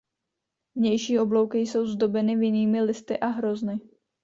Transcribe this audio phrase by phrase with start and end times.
[0.75, 3.79] Vnější oblouky jsou zdobeny vinnými listy a hrozny.